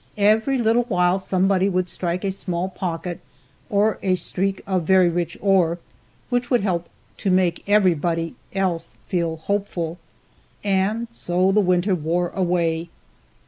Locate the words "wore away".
11.93-12.89